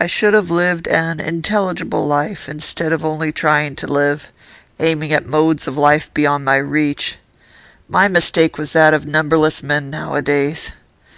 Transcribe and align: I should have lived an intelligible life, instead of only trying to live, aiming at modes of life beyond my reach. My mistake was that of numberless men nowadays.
I 0.00 0.06
should 0.06 0.32
have 0.32 0.50
lived 0.50 0.88
an 0.88 1.20
intelligible 1.20 2.06
life, 2.06 2.48
instead 2.48 2.90
of 2.90 3.04
only 3.04 3.32
trying 3.32 3.76
to 3.76 3.86
live, 3.86 4.30
aiming 4.80 5.12
at 5.12 5.26
modes 5.26 5.68
of 5.68 5.76
life 5.76 6.10
beyond 6.14 6.46
my 6.46 6.56
reach. 6.56 7.18
My 7.86 8.08
mistake 8.08 8.56
was 8.56 8.72
that 8.72 8.94
of 8.94 9.04
numberless 9.04 9.62
men 9.62 9.90
nowadays. 9.90 10.72